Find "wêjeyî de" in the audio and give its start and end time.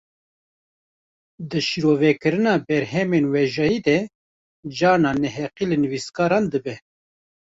3.33-3.97